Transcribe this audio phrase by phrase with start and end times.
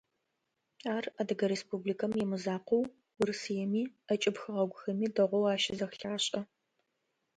[0.95, 2.83] Ар Адыгэ Республикэм имызакъоу
[3.19, 6.41] Урысыеми, ӏэкӏыб хэгъэгухэми дэгъоу ащызэлъашӏэ.